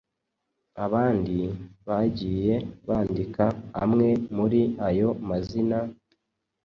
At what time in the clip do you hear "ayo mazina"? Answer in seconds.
4.87-5.79